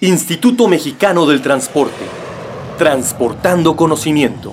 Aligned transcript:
Instituto 0.00 0.68
Mexicano 0.68 1.26
del 1.26 1.42
Transporte. 1.42 2.04
Transportando 2.78 3.74
conocimiento. 3.74 4.52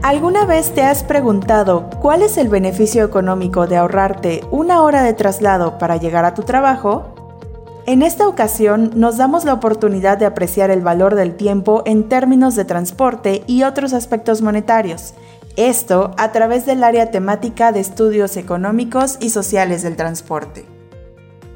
¿Alguna 0.00 0.46
vez 0.46 0.72
te 0.72 0.82
has 0.84 1.02
preguntado 1.02 1.90
cuál 2.00 2.22
es 2.22 2.36
el 2.36 2.48
beneficio 2.48 3.04
económico 3.04 3.66
de 3.66 3.78
ahorrarte 3.78 4.44
una 4.52 4.82
hora 4.82 5.02
de 5.02 5.12
traslado 5.12 5.76
para 5.78 5.96
llegar 5.96 6.24
a 6.24 6.34
tu 6.34 6.44
trabajo? 6.44 7.82
En 7.84 8.02
esta 8.02 8.28
ocasión 8.28 8.92
nos 8.94 9.16
damos 9.16 9.44
la 9.44 9.54
oportunidad 9.54 10.18
de 10.18 10.26
apreciar 10.26 10.70
el 10.70 10.82
valor 10.82 11.16
del 11.16 11.34
tiempo 11.34 11.82
en 11.84 12.08
términos 12.08 12.54
de 12.54 12.64
transporte 12.64 13.42
y 13.48 13.64
otros 13.64 13.92
aspectos 13.92 14.40
monetarios. 14.40 15.14
Esto 15.56 16.12
a 16.16 16.30
través 16.30 16.64
del 16.64 16.84
área 16.84 17.10
temática 17.10 17.72
de 17.72 17.80
estudios 17.80 18.36
económicos 18.36 19.16
y 19.18 19.30
sociales 19.30 19.82
del 19.82 19.96
transporte. 19.96 20.64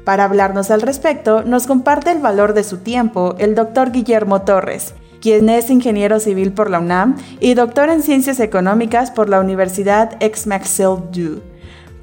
Para 0.05 0.23
hablarnos 0.23 0.69
al 0.71 0.81
respecto, 0.81 1.43
nos 1.43 1.65
comparte 1.65 2.11
el 2.11 2.19
valor 2.19 2.53
de 2.53 2.63
su 2.63 2.77
tiempo 2.77 3.35
el 3.39 3.55
doctor 3.55 3.91
Guillermo 3.91 4.43
Torres, 4.43 4.93
quien 5.19 5.49
es 5.49 5.71
ingeniero 5.71 6.19
civil 6.19 6.53
por 6.53 6.69
la 6.69 6.79
UNAM 6.79 7.17
y 7.39 7.55
doctor 7.55 7.89
en 7.89 8.03
ciencias 8.03 8.39
económicas 8.39 9.09
por 9.09 9.27
la 9.27 9.39
Universidad 9.39 10.15
Aix-McSill 10.21 11.41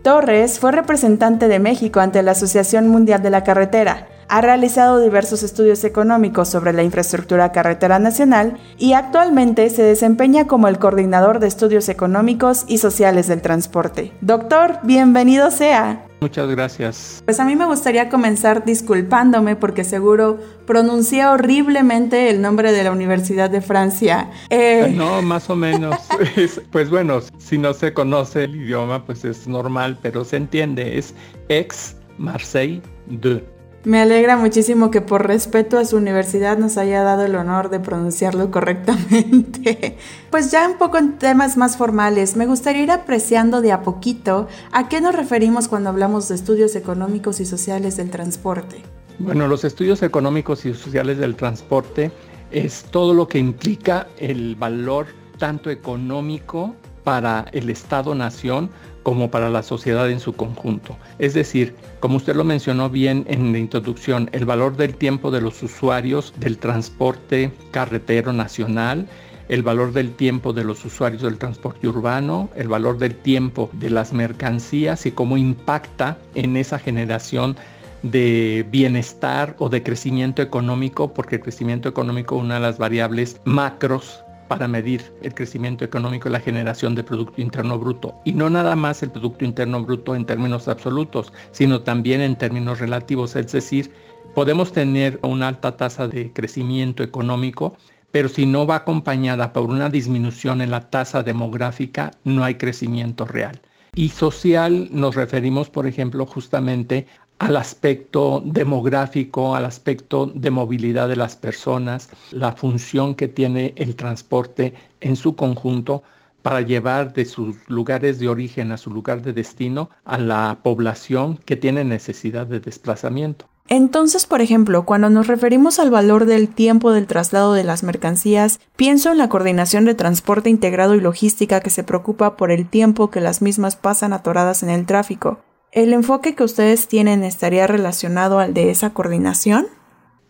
Torres 0.03 0.59
fue 0.59 0.73
representante 0.73 1.47
de 1.47 1.61
México 1.61 2.01
ante 2.01 2.25
la 2.25 2.33
Asociación 2.33 2.89
Mundial 2.89 3.23
de 3.23 3.31
la 3.31 3.45
Carretera, 3.45 4.09
ha 4.33 4.41
realizado 4.41 4.99
diversos 4.99 5.43
estudios 5.43 5.85
económicos 5.85 6.49
sobre 6.49 6.73
la 6.73 6.83
infraestructura 6.83 7.53
carretera 7.53 7.99
nacional 7.99 8.57
y 8.79 8.95
actualmente 8.95 9.69
se 9.69 9.83
desempeña 9.83 10.47
como 10.47 10.69
el 10.69 10.79
coordinador 10.79 11.39
de 11.39 11.49
estudios 11.49 11.91
económicos 11.91 12.65
y 12.67 12.79
sociales 12.79 13.27
del 13.27 13.43
transporte. 13.43 14.13
Doctor, 14.23 14.79
bienvenido 14.85 15.51
sea. 15.51 16.07
Muchas 16.23 16.49
gracias. 16.49 17.23
Pues 17.27 17.41
a 17.41 17.45
mí 17.45 17.57
me 17.57 17.67
gustaría 17.67 18.09
comenzar 18.09 18.65
disculpándome 18.65 19.55
porque 19.55 19.85
seguro 19.85 20.39
pronuncié 20.67 21.27
horriblemente 21.27 22.31
el 22.31 22.41
nombre 22.41 22.73
de 22.73 22.85
la 22.85 22.91
Universidad 22.91 23.51
de 23.51 23.61
Francia. 23.61 24.31
Eh, 24.49 24.95
no, 24.97 25.21
más 25.21 25.51
o 25.51 25.57
menos. 25.57 25.97
pues 26.71 26.89
bueno, 26.89 27.21
si 27.37 27.59
no 27.59 27.75
se 27.75 27.93
conoce 27.93 28.45
el 28.45 28.57
idioma, 28.57 29.05
pues 29.05 29.27
es 29.27 29.47
normal, 29.47 29.99
pero 30.01 30.25
se 30.25 30.39
entiende. 30.39 30.97
Es 30.97 31.15
ex 31.51 31.97
Marseille 32.17 32.81
de. 33.09 33.45
Me 33.85 34.01
alegra 34.01 34.37
muchísimo 34.37 34.93
que 34.93 35.01
por 35.01 35.27
respeto 35.27 35.77
a 35.77 35.85
su 35.85 35.97
universidad 35.97 36.57
nos 36.57 36.77
haya 36.77 37.03
dado 37.03 37.25
el 37.25 37.35
honor 37.35 37.69
de 37.69 37.81
pronunciarlo 37.81 38.51
correctamente. 38.51 39.99
Pues 40.31 40.51
ya 40.51 40.67
un 40.67 40.79
poco 40.79 40.97
en 40.97 41.19
temas 41.19 41.59
más 41.59 41.77
formales, 41.77 42.37
me 42.37 42.47
gustaría 42.47 42.85
ir 42.85 42.91
apreciando 42.91 43.61
de 43.61 43.71
a 43.71 43.83
poquito 43.83 44.49
a 44.73 44.89
qué 44.89 45.03
nos 45.03 45.15
referimos 45.15 45.69
cuando 45.69 45.91
hablamos 45.91 46.29
de 46.29 46.37
estudios 46.37 46.75
económicos 46.75 47.39
y 47.41 47.45
sociales 47.45 47.99
del 47.99 48.09
transporte. 48.09 48.83
Bueno, 49.19 49.47
los 49.47 49.65
estudios 49.65 50.03
económicos 50.03 50.65
y 50.65 50.73
sociales 50.73 51.19
del 51.19 51.37
transporte 51.37 52.13
es 52.51 52.85
todo 52.85 53.13
lo 53.13 53.29
que 53.29 53.39
implica 53.39 54.09
el 54.17 54.57
valor 54.57 55.07
tanto 55.39 55.69
económico 55.69 56.75
para 57.05 57.45
el 57.53 57.69
Estado-Nación 57.69 58.71
como 59.03 59.31
para 59.31 59.51
la 59.51 59.63
sociedad 59.63 60.11
en 60.11 60.21
su 60.21 60.35
conjunto. 60.35 60.97
Es 61.19 61.35
decir, 61.35 61.75
como 62.01 62.17
usted 62.17 62.37
lo 62.37 62.45
mencionó 62.45 62.91
bien 62.91 63.25
en 63.29 63.53
la 63.53 63.59
introducción, 63.59 64.29
el 64.33 64.45
valor 64.45 64.77
del 64.77 64.95
tiempo 64.95 65.31
de 65.31 65.41
los 65.41 65.63
usuarios 65.63 66.33
del 66.39 66.59
transporte 66.59 67.53
carretero 67.71 68.33
nacional, 68.33 69.07
el 69.49 69.63
valor 69.63 69.93
del 69.93 70.15
tiempo 70.15 70.53
de 70.53 70.65
los 70.65 70.85
usuarios 70.85 71.23
del 71.23 71.39
transporte 71.39 71.89
urbano, 71.89 72.49
el 72.57 72.69
valor 72.69 72.99
del 72.99 73.15
tiempo 73.15 73.69
de 73.73 73.91
las 73.91 74.13
mercancías 74.13 75.05
y 75.05 75.13
cómo 75.13 75.37
impacta 75.37 76.17
en 76.35 76.57
esa 76.57 76.79
generación 76.79 77.57
de 78.03 78.67
bienestar 78.71 79.55
o 79.59 79.69
de 79.69 79.83
crecimiento 79.83 80.43
económico, 80.43 81.13
porque 81.13 81.37
el 81.37 81.43
crecimiento 81.43 81.89
económico 81.89 82.37
una 82.37 82.55
de 82.55 82.61
las 82.61 82.79
variables 82.79 83.41
macros 83.45 84.25
para 84.53 84.69
medir 84.69 85.03
el 85.23 85.33
crecimiento 85.33 85.83
económico 85.83 86.29
y 86.29 86.33
la 86.33 86.39
generación 86.39 86.95
de 86.95 87.03
Producto 87.03 87.41
Interno 87.41 87.79
Bruto. 87.79 88.15
Y 88.27 88.33
no 88.33 88.51
nada 88.51 88.77
más 88.77 89.03
el 89.03 89.11
Producto 89.11 89.47
Interno 89.47 89.83
Bruto 89.83 90.15
en 90.15 90.27
términos 90.27 90.69
absolutos, 90.69 91.33
sino 91.53 91.81
también 91.81 92.21
en 92.21 92.37
términos 92.37 92.79
relativos. 92.79 93.35
Es 93.35 93.51
decir, 93.51 93.91
podemos 94.35 94.71
tener 94.71 95.19
una 95.23 95.49
alta 95.49 95.79
tasa 95.79 96.07
de 96.07 96.35
crecimiento 96.35 97.03
económico, 97.03 97.79
pero 98.11 98.29
si 98.29 98.45
no 98.45 98.67
va 98.67 98.77
acompañada 98.77 99.55
por 99.55 99.71
una 99.71 99.89
disminución 99.89 100.61
en 100.61 100.71
la 100.71 100.91
tasa 100.91 101.23
demográfica, 101.23 102.11
no 102.25 102.45
hay 102.45 102.57
crecimiento 102.57 103.25
real. 103.25 103.59
Y 103.95 104.11
social 104.11 104.89
nos 104.91 105.15
referimos, 105.15 105.71
por 105.71 105.87
ejemplo, 105.87 106.27
justamente 106.27 107.07
al 107.43 107.57
aspecto 107.57 108.41
demográfico, 108.45 109.57
al 109.57 109.65
aspecto 109.65 110.31
de 110.33 110.51
movilidad 110.53 111.09
de 111.09 111.17
las 111.17 111.35
personas, 111.35 112.09
la 112.31 112.53
función 112.53 113.17
que 113.17 113.27
tiene 113.27 113.73
el 113.77 113.97
transporte 113.97 114.75
en 115.01 115.17
su 115.17 115.35
conjunto 115.35 116.05
para 116.43 116.61
llevar 116.61 117.13
de 117.13 117.25
sus 117.25 117.57
lugares 117.69 118.21
de 118.21 118.29
origen 118.29 118.71
a 118.71 118.77
su 118.77 118.91
lugar 118.91 119.23
de 119.23 119.33
destino 119.33 119.91
a 120.05 120.19
la 120.19 120.61
población 120.63 121.37
que 121.37 121.57
tiene 121.57 121.83
necesidad 121.83 122.47
de 122.47 122.61
desplazamiento. 122.61 123.49
Entonces, 123.69 124.27
por 124.27 124.41
ejemplo, 124.41 124.85
cuando 124.85 125.11
nos 125.11 125.27
referimos 125.27 125.81
al 125.81 125.91
valor 125.91 126.27
del 126.27 126.49
tiempo 126.49 126.93
del 126.93 127.09
traslado 127.09 127.55
de 127.55 127.65
las 127.65 127.83
mercancías, 127.83 128.61
pienso 128.77 129.11
en 129.11 129.19
la 129.19 129.29
coordinación 129.29 129.85
de 129.85 129.95
transporte 129.95 130.49
integrado 130.49 130.95
y 130.95 131.01
logística 131.01 131.61
que 131.61 131.71
se 131.71 131.83
preocupa 131.83 132.37
por 132.37 132.53
el 132.53 132.69
tiempo 132.69 133.11
que 133.11 133.21
las 133.21 133.43
mismas 133.43 133.75
pasan 133.75 134.13
atoradas 134.13 134.63
en 134.63 134.71
el 134.71 134.87
tráfico. 134.87 135.41
¿El 135.73 135.95
enfoque 135.95 136.35
que 136.35 136.45
ustedes 136.45 136.87
tienen 136.87 137.25
estaría 137.25 137.67
relacionado 137.67 138.39
al 138.39 138.53
de 138.53 138.69
esa 138.69 138.93
coordinación? 138.93 139.69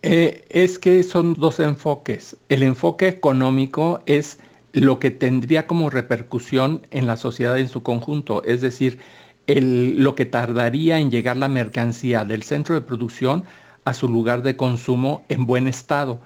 Eh, 0.03 0.45
es 0.51 0.79
que 0.79 1.03
son 1.03 1.35
dos 1.35 1.59
enfoques. 1.59 2.37
El 2.49 2.63
enfoque 2.63 3.09
económico 3.09 4.03
es 4.07 4.39
lo 4.73 5.01
que 5.01 5.11
tendría 5.11 5.67
como 5.67 5.91
repercusión 5.91 6.87
en 6.93 7.09
la 7.09 7.17
sociedad 7.17 7.59
en 7.59 7.69
su 7.69 7.83
conjunto, 7.83 8.45
es 8.45 8.61
decir, 8.61 9.01
lo 9.49 10.15
que 10.15 10.27
tardaría 10.27 11.01
en 11.01 11.11
llegar 11.11 11.37
la 11.37 11.49
mercancía 11.49 12.25
del 12.25 12.45
centro 12.45 12.77
de 12.77 12.81
producción 12.81 13.43
a 13.85 13.95
su 13.95 14.09
lugar 14.09 14.43
de 14.43 14.57
consumo 14.57 15.25
en 15.29 15.47
buen 15.47 15.67
estado. 15.67 16.21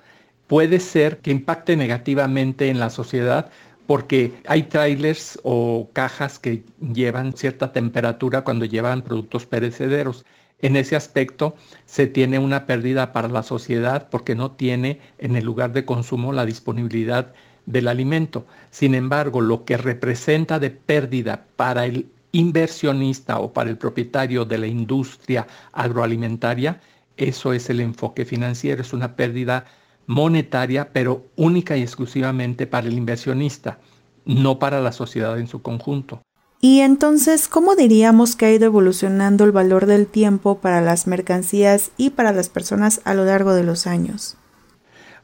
Puede 0.47 0.79
ser 0.79 1.19
que 1.19 1.31
impacte 1.31 1.75
negativamente 1.75 2.69
en 2.69 2.79
la 2.79 2.91
sociedad 2.91 3.51
porque 3.87 4.35
hay 4.47 4.65
trailers 4.65 5.39
o 5.43 5.91
cajas 5.93 6.39
que 6.39 6.65
llevan 6.93 7.33
cierta 7.37 7.73
temperatura 7.73 8.43
cuando 8.43 8.65
llevan 8.65 9.03
productos 9.03 9.47
perecederos. 9.47 10.25
En 10.61 10.77
ese 10.77 10.97
aspecto 10.97 11.55
se 11.85 12.07
tiene 12.07 12.39
una 12.39 12.67
pérdida 12.67 13.13
para 13.13 13.29
la 13.29 13.43
sociedad 13.43 14.09
porque 14.11 14.35
no 14.35 14.53
tiene 14.53 15.01
en 15.19 15.37
el 15.37 15.45
lugar 15.45 15.73
de 15.73 15.85
consumo 15.85 16.33
la 16.33 16.47
disponibilidad 16.47 17.33
del 17.67 17.89
alimento. 17.89 18.47
Sin 18.71 18.95
embargo, 18.95 19.41
lo 19.41 19.65
que 19.65 19.77
representa 19.77 20.59
de 20.59 20.71
pérdida 20.71 21.47
para 21.57 21.85
el 21.85 22.07
inversionista 22.33 23.39
o 23.39 23.53
para 23.53 23.71
el 23.71 23.77
propietario 23.77 24.45
de 24.45 24.59
la 24.59 24.67
industria 24.67 25.47
agroalimentaria, 25.73 26.81
eso 27.17 27.53
es 27.53 27.71
el 27.71 27.81
enfoque 27.81 28.25
financiero, 28.25 28.83
es 28.83 28.93
una 28.93 29.17
pérdida 29.17 29.65
monetaria, 30.07 30.93
pero 30.93 31.27
única 31.37 31.77
y 31.77 31.83
exclusivamente 31.83 32.67
para 32.67 32.87
el 32.87 32.95
inversionista, 32.95 33.79
no 34.25 34.59
para 34.59 34.81
la 34.81 34.93
sociedad 34.93 35.39
en 35.39 35.49
su 35.49 35.63
conjunto. 35.63 36.23
Y 36.61 36.81
entonces, 36.81 37.49
¿cómo 37.49 37.77
diríamos 37.77 38.35
que 38.35 38.47
ha 38.47 38.53
ido 38.53 38.67
evolucionando 38.67 39.45
el 39.45 39.53
valor 39.53 39.87
del 39.87 40.07
tiempo 40.07 40.59
para 40.59 40.81
las 40.81 41.07
mercancías 41.07 41.91
y 41.97 42.11
para 42.11 42.33
las 42.33 42.49
personas 42.49 43.01
a 43.05 43.15
lo 43.15 43.25
largo 43.25 43.53
de 43.53 43.63
los 43.63 43.87
años? 43.87 44.37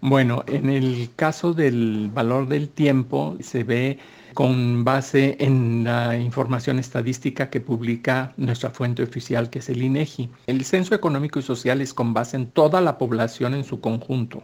Bueno, 0.01 0.45
en 0.47 0.69
el 0.69 1.11
caso 1.17 1.55
del 1.55 2.11
valor 2.13 2.49
del 2.49 2.69
tiempo 2.69 3.37
se 3.41 3.65
ve 3.65 3.99
con 4.35 4.85
base 4.85 5.37
en 5.39 5.85
la 5.85 6.17
información 6.17 6.79
estadística 6.79 7.51
que 7.51 7.61
publica 7.61 8.33
nuestra 8.37 8.71
fuente 8.71 9.03
oficial, 9.03 9.49
que 9.49 9.61
es 9.61 9.69
el 9.69 9.83
INEGI. 9.83 10.31
El 10.47 10.65
Censo 10.65 10.95
Económico 10.95 11.39
y 11.39 11.43
Social 11.43 11.81
es 11.81 11.95
con 11.95 12.15
base 12.15 12.37
en 12.37 12.47
toda 12.47 12.81
la 12.81 12.99
población 12.99 13.55
en 13.55 13.65
su 13.65 13.81
conjunto 13.81 14.43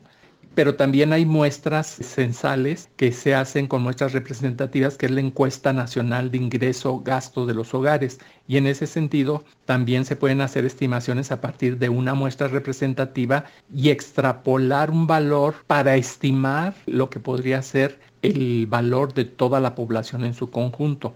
pero 0.58 0.75
también 0.75 1.12
hay 1.12 1.25
muestras 1.25 1.87
censales 1.87 2.90
que 2.96 3.12
se 3.12 3.32
hacen 3.32 3.69
con 3.69 3.81
muestras 3.81 4.12
representativas, 4.12 4.96
que 4.96 5.06
es 5.06 5.12
la 5.12 5.20
encuesta 5.20 5.72
nacional 5.72 6.32
de 6.32 6.38
ingreso 6.38 6.99
gasto 6.99 7.46
de 7.46 7.55
los 7.55 7.75
hogares. 7.75 8.19
Y 8.49 8.56
en 8.56 8.66
ese 8.66 8.88
sentido, 8.88 9.44
también 9.66 10.05
se 10.05 10.16
pueden 10.16 10.40
hacer 10.40 10.64
estimaciones 10.64 11.31
a 11.31 11.40
partir 11.40 11.78
de 11.78 11.90
una 11.90 12.14
muestra 12.14 12.49
representativa 12.49 13.44
y 13.72 13.90
extrapolar 13.90 14.90
un 14.90 15.06
valor 15.06 15.55
para 15.69 15.94
estimar 15.94 16.75
lo 16.87 17.08
que 17.08 17.20
podría 17.20 17.62
ser 17.62 18.00
el 18.22 18.66
valor 18.66 19.14
de 19.14 19.26
toda 19.26 19.60
la 19.60 19.76
población 19.76 20.25
en 20.25 20.34
su 20.34 20.50
conjunto. 20.50 21.14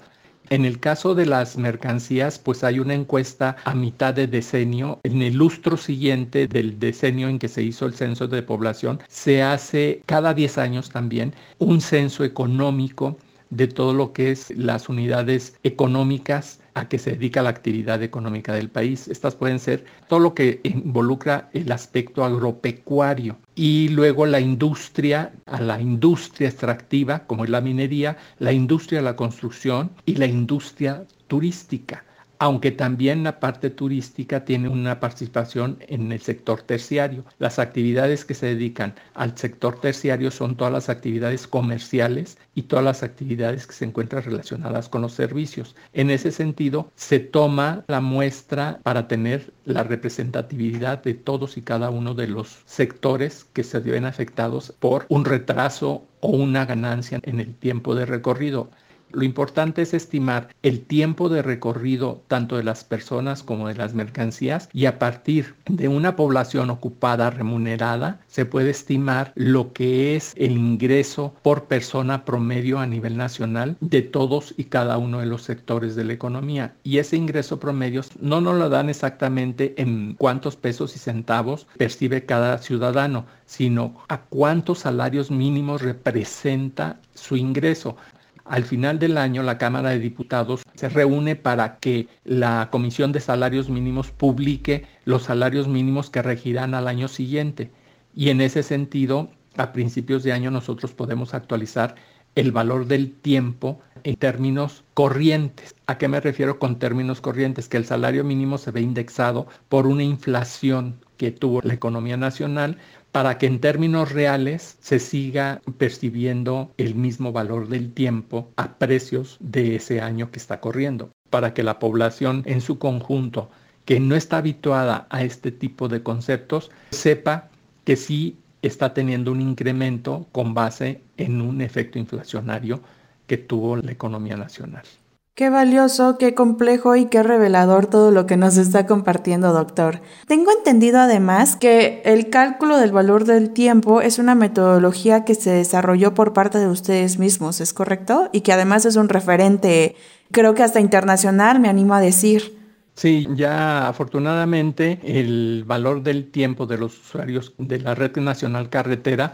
En 0.53 0.67
el 0.67 0.81
caso 0.81 1.15
de 1.15 1.25
las 1.25 1.57
mercancías, 1.57 2.39
pues 2.39 2.63
hay 2.63 2.79
una 2.79 2.93
encuesta 2.93 3.57
a 3.65 3.75
mitad 3.75 4.13
de 4.13 4.27
decenio. 4.27 5.01
En 5.03 5.23
el 5.23 5.33
lustro 5.33 5.79
siguiente 5.79 6.47
del 6.47 6.79
decenio 6.79 7.31
en 7.31 7.39
que 7.39 7.49
se 7.49 7.63
hizo 7.63 7.87
el 7.87 7.95
censo 7.95 8.29
de 8.29 8.43
población, 8.43 9.01
se 9.09 9.43
hace 9.43 10.03
cada 10.05 10.35
10 10.35 10.59
años 10.59 10.91
también 10.91 11.35
un 11.57 11.81
censo 11.81 12.23
económico 12.23 13.17
de 13.53 13.69
todo 13.69 13.93
lo 13.93 14.15
que 14.15 14.31
es 14.31 14.51
las 14.57 14.89
unidades 14.89 15.59
económicas 15.63 16.61
a 16.73 16.89
que 16.89 16.99
se 16.99 17.11
dedica 17.11 17.43
la 17.43 17.51
actividad 17.51 18.03
económica 18.03 18.55
del 18.55 18.71
país. 18.71 19.09
Estas 19.09 19.35
pueden 19.35 19.59
ser 19.59 19.85
todo 20.09 20.21
lo 20.21 20.35
que 20.35 20.61
involucra 20.65 21.51
el 21.53 21.71
aspecto 21.71 22.25
agropecuario 22.25 23.37
y 23.55 23.89
luego 23.89 24.25
la 24.25 24.41
industria, 24.41 25.33
a 25.45 25.61
la 25.61 25.79
industria 25.83 26.49
extractiva 26.49 27.27
como 27.27 27.45
es 27.45 27.51
la 27.51 27.61
minería, 27.61 28.17
la 28.39 28.53
industria 28.53 29.01
de 29.01 29.05
la 29.05 29.17
construcción 29.17 29.91
y 30.07 30.15
la 30.15 30.27
industria 30.27 31.05
turística 31.29 32.05
aunque 32.43 32.73
también 32.73 33.23
la 33.23 33.39
parte 33.39 33.71
turística 33.71 34.45
tiene 34.45 34.69
una 34.69 34.99
participación 34.99 35.79
en 35.87 36.11
el 36.11 36.21
sector 36.21 36.61
terciario. 36.61 37.25
Las 37.39 37.61
actividades 37.61 38.25
que 38.25 38.35
se 38.35 38.47
dedican 38.47 38.97
al 39.15 39.39
sector 39.39 39.81
terciario 39.81 40.33
son 40.33 40.57
todas 40.57 40.73
las 40.73 40.89
actividades 40.89 41.47
comerciales 41.47 42.39
y 42.57 42.63
todas 42.63 42.85
las 42.85 43.05
actividades 43.05 43.69
que 43.69 43.75
se 43.75 43.85
encuentran 43.85 44.25
relacionadas 44.25 44.89
con 44.89 45.03
los 45.03 45.13
servicios. 45.13 45.77
En 45.93 46.11
ese 46.11 46.33
sentido, 46.33 46.91
se 46.97 47.21
toma 47.21 47.85
la 47.87 48.01
muestra 48.01 48.81
para 48.83 49.07
tener 49.07 49.53
la 49.65 49.85
representatividad 49.85 51.01
de 51.05 51.15
todos 51.15 51.57
y 51.57 51.63
cada 51.63 51.91
uno 51.91 52.13
de 52.15 52.27
los 52.27 52.63
sectores 52.67 53.47
que 53.53 53.63
se 53.63 53.79
ven 53.79 54.05
afectados 54.05 54.75
por 54.81 55.07
un 55.09 55.25
retraso 55.25 56.09
o 56.19 56.31
una 56.31 56.67
ganancia 56.67 57.21
en 57.23 57.39
el 57.39 57.55
tiempo 57.55 57.95
de 57.95 58.05
recorrido. 58.05 58.69
Lo 59.13 59.25
importante 59.25 59.83
es 59.83 59.95
estimar 59.95 60.49
el 60.63 60.81
tiempo 60.81 61.29
de 61.29 61.43
recorrido 61.43 62.23
tanto 62.29 62.57
de 62.57 62.65
las 62.65 62.85
personas 62.85 63.43
como 63.43 63.69
de 63.69 63.75
las 63.75 63.95
mercancías 63.95 64.69
y 64.73 64.87
a 64.87 64.99
partir 64.99 65.55
de 65.67 65.89
una 65.89 66.17
población 66.17 66.71
ocupada 66.71 67.31
remunerada 67.31 68.21
se 68.27 68.47
puede 68.47 68.71
estimar 68.71 69.33
lo 69.35 69.73
que 69.73 70.17
es 70.17 70.33
el 70.37 70.53
ingreso 70.53 71.35
por 71.43 71.65
persona 71.65 72.25
promedio 72.25 72.79
a 72.79 72.87
nivel 72.87 73.17
nacional 73.17 73.77
de 73.81 74.03
todos 74.03 74.55
y 74.57 74.65
cada 74.65 74.99
uno 74.99 75.21
de 75.21 75.27
los 75.27 75.43
sectores 75.43 75.95
de 75.95 76.05
la 76.05 76.13
economía. 76.13 76.75
Y 76.83 76.99
ese 76.99 77.17
ingreso 77.17 77.61
promedio 77.61 78.03
no 78.21 78.41
nos 78.41 78.57
lo 78.57 78.69
dan 78.69 78.89
exactamente 78.89 79.75
en 79.77 80.15
cuántos 80.15 80.57
pesos 80.57 80.97
y 80.97 80.99
centavos 80.99 81.67
percibe 81.77 82.25
cada 82.25 82.59
ciudadano, 82.59 83.27
sino 83.47 83.97
a 84.09 84.23
cuántos 84.23 84.81
salarios 84.81 85.31
mínimos 85.31 85.83
representa 85.83 87.01
su 87.15 87.37
ingreso. 87.37 87.97
Al 88.45 88.65
final 88.65 88.99
del 88.99 89.19
año, 89.19 89.43
la 89.43 89.59
Cámara 89.59 89.91
de 89.91 89.99
Diputados 89.99 90.63
se 90.75 90.89
reúne 90.89 91.37
para 91.37 91.79
que 91.79 92.09
la 92.25 92.69
Comisión 92.71 93.13
de 93.13 93.21
Salarios 93.21 93.71
Mínimos 93.71 94.11
publique 94.11 94.85
los 95.05 95.25
salarios 95.25 95.69
mínimos 95.69 96.11
que 96.11 96.23
regirán 96.23 96.75
al 96.75 96.89
año 96.89 97.09
siguiente. 97.09 97.71
Y 98.15 98.31
en 98.31 98.41
ese 98.41 98.63
sentido, 98.63 99.31
a 99.57 99.73
principios 99.73 100.23
de 100.23 100.33
año 100.33 100.51
nosotros 100.51 100.93
podemos 100.93 101.35
actualizar 101.35 101.95
el 102.35 102.51
valor 102.53 102.87
del 102.87 103.13
tiempo 103.13 103.81
en 104.05 104.17
términos 104.17 104.85
corrientes. 104.95 105.75
¿A 105.87 105.99
qué 105.99 106.09
me 106.09 106.21
refiero 106.21 106.59
con 106.59 106.79
términos 106.79 107.21
corrientes? 107.21 107.69
Que 107.69 107.77
el 107.77 107.85
salario 107.85 108.25
mínimo 108.25 108.59
se 108.59 108.71
ve 108.71 108.81
indexado 108.81 109.47
por 109.69 109.87
una 109.87 110.03
inflación 110.03 110.97
que 111.17 111.31
tuvo 111.31 111.61
la 111.63 111.75
economía 111.75 112.17
nacional 112.17 112.79
para 113.13 113.37
que 113.37 113.47
en 113.47 113.61
términos 113.61 114.11
reales 114.11 114.79
se 114.81 114.99
siga 114.99 115.61
percibiendo 115.77 116.73
el 116.79 116.95
mismo 116.95 117.31
valor 117.31 117.69
del 117.69 117.93
tiempo 117.93 118.51
a 118.57 118.79
precios 118.79 119.37
de 119.41 119.77
ese 119.77 120.01
año 120.01 120.31
que 120.31 120.39
está 120.39 120.61
corriendo, 120.61 121.13
para 121.29 121.53
que 121.53 121.63
la 121.63 121.79
población 121.79 122.43
en 122.47 122.63
su 122.63 122.79
conjunto 122.79 123.51
que 123.85 124.01
no 124.01 124.15
está 124.15 124.39
habituada 124.39 125.07
a 125.11 125.23
este 125.23 125.53
tipo 125.53 125.89
de 125.89 126.03
conceptos 126.03 126.71
sepa 126.91 127.51
que 127.85 127.97
sí 127.97 128.39
está 128.63 128.95
teniendo 128.95 129.33
un 129.33 129.41
incremento 129.41 130.27
con 130.33 130.55
base 130.55 131.03
en 131.17 131.41
un 131.43 131.61
efecto 131.61 131.99
inflacionario 131.99 132.81
que 133.27 133.37
tuvo 133.37 133.77
la 133.77 133.93
economía 133.93 134.37
nacional. 134.37 134.85
Qué 135.35 135.49
valioso, 135.49 136.19
qué 136.19 136.35
complejo 136.35 136.95
y 136.95 137.07
qué 137.07 137.23
revelador 137.23 137.87
todo 137.87 138.11
lo 138.11 138.27
que 138.27 138.37
nos 138.37 138.59
está 138.59 138.85
compartiendo, 138.85 139.55
doctor. 139.55 140.03
Tengo 140.27 140.51
entendido 140.53 141.01
además 141.01 141.57
que 141.57 142.03
el 142.05 142.29
cálculo 142.29 142.77
del 142.77 142.93
valor 142.93 143.25
del 143.25 143.49
tiempo 143.55 144.03
es 144.03 144.19
una 144.19 144.35
metodología 144.35 145.25
que 145.25 145.35
se 145.35 145.49
desarrolló 145.49 146.13
por 146.13 146.35
parte 146.35 146.59
de 146.59 146.67
ustedes 146.67 147.19
mismos, 147.19 147.63
¿es 147.63 147.73
correcto? 147.73 148.29
Y 148.33 148.43
que 148.43 148.53
además 148.53 148.85
es 148.85 148.97
un 148.97 149.09
referente, 149.09 149.97
creo 150.33 150.55
que 150.55 150.65
hasta 150.65 150.81
internacional, 150.81 151.61
me 151.61 151.71
animo 151.71 151.95
a 151.95 152.03
decir. 152.03 152.59
Sí, 152.95 153.27
ya 153.35 153.89
afortunadamente 153.89 155.01
el 155.03 155.65
valor 155.67 156.03
del 156.03 156.31
tiempo 156.31 156.67
de 156.67 156.77
los 156.77 157.01
usuarios 157.01 157.55
de 157.57 157.81
la 157.81 157.95
Red 157.95 158.19
Nacional 158.19 158.69
Carretera 158.69 159.33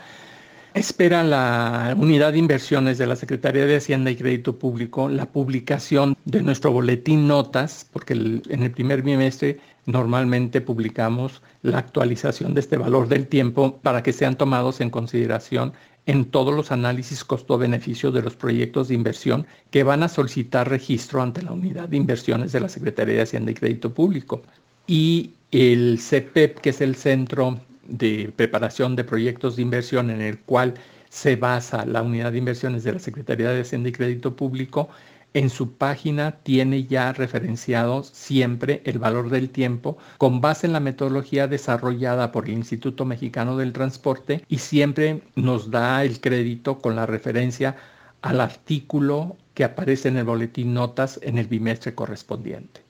espera 0.74 1.24
la 1.24 1.94
unidad 1.98 2.32
de 2.32 2.38
inversiones 2.38 2.98
de 2.98 3.06
la 3.06 3.16
Secretaría 3.16 3.66
de 3.66 3.76
Hacienda 3.76 4.10
y 4.10 4.16
Crédito 4.16 4.58
Público 4.58 5.08
la 5.08 5.26
publicación 5.26 6.16
de 6.24 6.42
nuestro 6.42 6.72
boletín 6.72 7.26
notas, 7.26 7.88
porque 7.92 8.14
en 8.14 8.62
el 8.62 8.70
primer 8.70 9.02
bimestre 9.02 9.60
normalmente 9.86 10.60
publicamos 10.60 11.42
la 11.62 11.78
actualización 11.78 12.54
de 12.54 12.60
este 12.60 12.76
valor 12.76 13.08
del 13.08 13.26
tiempo 13.26 13.78
para 13.82 14.02
que 14.02 14.12
sean 14.12 14.36
tomados 14.36 14.80
en 14.80 14.90
consideración 14.90 15.72
en 16.06 16.24
todos 16.24 16.54
los 16.54 16.72
análisis 16.72 17.22
costo-beneficio 17.22 18.10
de 18.10 18.22
los 18.22 18.34
proyectos 18.34 18.88
de 18.88 18.94
inversión 18.94 19.46
que 19.70 19.82
van 19.82 20.02
a 20.02 20.08
solicitar 20.08 20.68
registro 20.68 21.22
ante 21.22 21.42
la 21.42 21.52
unidad 21.52 21.88
de 21.88 21.98
inversiones 21.98 22.52
de 22.52 22.60
la 22.60 22.68
Secretaría 22.70 23.16
de 23.16 23.22
Hacienda 23.22 23.50
y 23.50 23.54
Crédito 23.54 23.92
Público. 23.92 24.42
Y 24.86 25.32
el 25.50 25.98
CPEP, 25.98 26.60
que 26.60 26.70
es 26.70 26.80
el 26.80 26.94
Centro 26.94 27.60
de 27.88 28.32
preparación 28.36 28.94
de 28.94 29.04
proyectos 29.04 29.56
de 29.56 29.62
inversión 29.62 30.10
en 30.10 30.20
el 30.20 30.38
cual 30.38 30.74
se 31.08 31.36
basa 31.36 31.86
la 31.86 32.02
unidad 32.02 32.32
de 32.32 32.38
inversiones 32.38 32.84
de 32.84 32.92
la 32.92 32.98
Secretaría 32.98 33.50
de 33.50 33.62
Hacienda 33.62 33.88
y 33.88 33.92
Crédito 33.92 34.36
Público, 34.36 34.88
en 35.34 35.50
su 35.50 35.72
página 35.72 36.32
tiene 36.42 36.84
ya 36.84 37.12
referenciado 37.12 38.02
siempre 38.02 38.82
el 38.84 38.98
valor 38.98 39.28
del 39.28 39.50
tiempo 39.50 39.98
con 40.16 40.40
base 40.40 40.66
en 40.66 40.72
la 40.72 40.80
metodología 40.80 41.46
desarrollada 41.46 42.32
por 42.32 42.46
el 42.46 42.54
Instituto 42.54 43.04
Mexicano 43.04 43.56
del 43.56 43.72
Transporte 43.72 44.42
y 44.48 44.58
siempre 44.58 45.22
nos 45.34 45.70
da 45.70 46.02
el 46.02 46.20
crédito 46.20 46.78
con 46.78 46.96
la 46.96 47.06
referencia 47.06 47.76
al 48.22 48.40
artículo 48.40 49.36
que 49.54 49.64
aparece 49.64 50.08
en 50.08 50.16
el 50.16 50.24
boletín 50.24 50.72
notas 50.72 51.20
en 51.22 51.38
el 51.38 51.46
bimestre 51.46 51.94
correspondiente. 51.94 52.80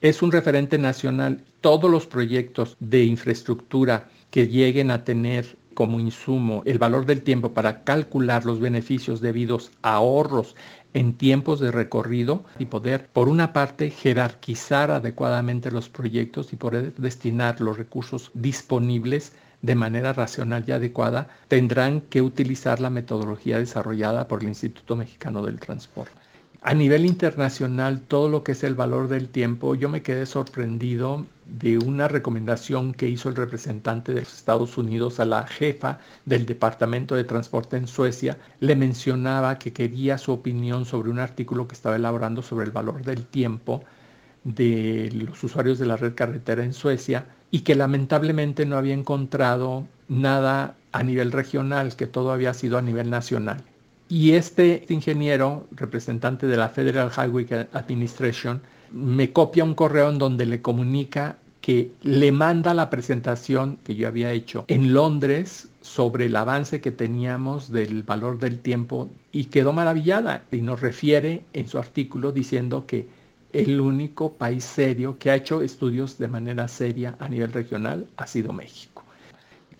Es 0.00 0.22
un 0.22 0.30
referente 0.30 0.78
nacional. 0.78 1.42
Todos 1.60 1.90
los 1.90 2.06
proyectos 2.06 2.76
de 2.78 3.02
infraestructura 3.02 4.08
que 4.30 4.48
lleguen 4.48 4.90
a 4.90 5.04
tener 5.04 5.56
como 5.74 6.00
insumo 6.00 6.62
el 6.66 6.78
valor 6.78 7.06
del 7.06 7.22
tiempo 7.22 7.54
para 7.54 7.84
calcular 7.84 8.44
los 8.44 8.58
beneficios 8.58 9.20
debidos 9.20 9.70
a 9.82 9.94
ahorros 9.94 10.56
en 10.92 11.14
tiempos 11.14 11.60
de 11.60 11.70
recorrido 11.70 12.44
y 12.58 12.66
poder, 12.66 13.08
por 13.12 13.28
una 13.28 13.52
parte, 13.52 13.90
jerarquizar 13.90 14.90
adecuadamente 14.90 15.70
los 15.70 15.88
proyectos 15.88 16.52
y 16.52 16.56
poder 16.56 16.94
destinar 16.96 17.60
los 17.60 17.78
recursos 17.78 18.32
disponibles 18.34 19.34
de 19.62 19.74
manera 19.74 20.12
racional 20.12 20.64
y 20.66 20.72
adecuada, 20.72 21.28
tendrán 21.48 22.00
que 22.00 22.22
utilizar 22.22 22.80
la 22.80 22.90
metodología 22.90 23.58
desarrollada 23.58 24.26
por 24.26 24.42
el 24.42 24.48
Instituto 24.48 24.96
Mexicano 24.96 25.44
del 25.44 25.60
Transporte. 25.60 26.27
A 26.60 26.74
nivel 26.74 27.06
internacional, 27.06 28.00
todo 28.00 28.28
lo 28.28 28.42
que 28.42 28.52
es 28.52 28.64
el 28.64 28.74
valor 28.74 29.08
del 29.08 29.28
tiempo, 29.28 29.74
yo 29.76 29.88
me 29.88 30.02
quedé 30.02 30.26
sorprendido 30.26 31.24
de 31.46 31.78
una 31.78 32.08
recomendación 32.08 32.94
que 32.94 33.08
hizo 33.08 33.28
el 33.28 33.36
representante 33.36 34.12
de 34.12 34.20
los 34.20 34.34
Estados 34.34 34.76
Unidos 34.76 35.20
a 35.20 35.24
la 35.24 35.46
jefa 35.46 36.00
del 36.26 36.46
Departamento 36.46 37.14
de 37.14 37.24
Transporte 37.24 37.76
en 37.76 37.86
Suecia. 37.86 38.38
Le 38.60 38.74
mencionaba 38.76 39.58
que 39.58 39.72
quería 39.72 40.18
su 40.18 40.32
opinión 40.32 40.84
sobre 40.84 41.10
un 41.10 41.20
artículo 41.20 41.68
que 41.68 41.74
estaba 41.74 41.96
elaborando 41.96 42.42
sobre 42.42 42.66
el 42.66 42.72
valor 42.72 43.02
del 43.04 43.26
tiempo 43.26 43.84
de 44.44 45.10
los 45.12 45.42
usuarios 45.44 45.78
de 45.78 45.86
la 45.86 45.96
red 45.96 46.14
carretera 46.14 46.64
en 46.64 46.72
Suecia 46.72 47.26
y 47.50 47.60
que 47.60 47.76
lamentablemente 47.76 48.66
no 48.66 48.76
había 48.76 48.94
encontrado 48.94 49.88
nada 50.08 50.76
a 50.92 51.02
nivel 51.04 51.32
regional, 51.32 51.96
que 51.96 52.06
todo 52.06 52.32
había 52.32 52.54
sido 52.54 52.78
a 52.78 52.82
nivel 52.82 53.10
nacional. 53.10 53.64
Y 54.08 54.32
este 54.32 54.86
ingeniero, 54.88 55.66
representante 55.72 56.46
de 56.46 56.56
la 56.56 56.70
Federal 56.70 57.10
Highway 57.14 57.46
Administration, 57.72 58.62
me 58.90 59.32
copia 59.32 59.64
un 59.64 59.74
correo 59.74 60.08
en 60.08 60.18
donde 60.18 60.46
le 60.46 60.62
comunica 60.62 61.36
que 61.60 61.92
le 62.02 62.32
manda 62.32 62.72
la 62.72 62.88
presentación 62.88 63.76
que 63.84 63.94
yo 63.94 64.08
había 64.08 64.32
hecho 64.32 64.64
en 64.68 64.94
Londres 64.94 65.68
sobre 65.82 66.26
el 66.26 66.36
avance 66.36 66.80
que 66.80 66.90
teníamos 66.90 67.70
del 67.70 68.02
valor 68.02 68.38
del 68.38 68.60
tiempo 68.60 69.10
y 69.32 69.44
quedó 69.46 69.74
maravillada 69.74 70.44
y 70.50 70.62
nos 70.62 70.80
refiere 70.80 71.44
en 71.52 71.68
su 71.68 71.78
artículo 71.78 72.32
diciendo 72.32 72.86
que 72.86 73.08
el 73.52 73.80
único 73.80 74.32
país 74.32 74.64
serio 74.64 75.18
que 75.18 75.30
ha 75.30 75.36
hecho 75.36 75.60
estudios 75.60 76.16
de 76.16 76.28
manera 76.28 76.68
seria 76.68 77.16
a 77.18 77.28
nivel 77.28 77.52
regional 77.52 78.06
ha 78.16 78.26
sido 78.26 78.54
México. 78.54 79.04